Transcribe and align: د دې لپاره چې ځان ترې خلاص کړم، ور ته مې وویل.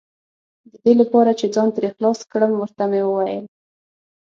د 0.71 0.73
دې 0.83 0.93
لپاره 1.01 1.31
چې 1.39 1.45
ځان 1.55 1.67
ترې 1.75 1.89
خلاص 1.95 2.19
کړم، 2.31 2.51
ور 2.59 2.71
ته 2.77 2.83
مې 2.91 3.01
وویل. 3.05 3.45